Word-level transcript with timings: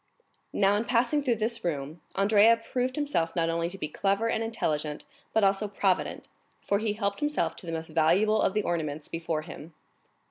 22 0.51 0.59
Now, 0.59 0.75
in 0.77 0.85
passing 0.85 1.21
through 1.21 1.35
this 1.35 1.63
room, 1.63 2.01
Andrea 2.15 2.57
proved 2.73 2.95
himself 2.95 3.35
not 3.35 3.51
only 3.51 3.69
to 3.69 3.77
be 3.77 3.87
clever 3.87 4.27
and 4.27 4.43
intelligent, 4.43 5.03
but 5.31 5.43
also 5.43 5.67
provident, 5.67 6.27
for 6.65 6.79
he 6.79 6.93
helped 6.93 7.19
himself 7.19 7.55
to 7.57 7.67
the 7.67 7.71
most 7.71 7.89
valuable 7.89 8.41
of 8.41 8.55
the 8.55 8.63
ornaments 8.63 9.07
before 9.07 9.43
him. 9.43 9.75